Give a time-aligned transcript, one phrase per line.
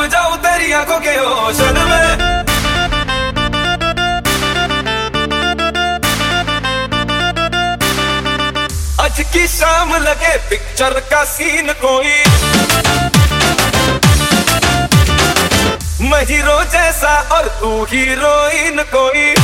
[0.00, 2.08] डूब जाऊँ तेरी आँखों के ओशन में।
[9.00, 12.16] आज की शाम लगे पिक्चर का सीन कोई।
[16.08, 19.39] मैं हीरो जैसा और तू हीरोइन कोई।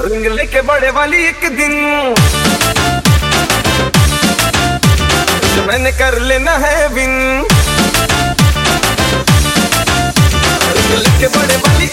[0.00, 1.72] रंग लेके बड़े वाली एक दिन।
[5.66, 7.10] मैंने कर लेना है बिन
[10.76, 11.88] रंग लेके बड़े वाली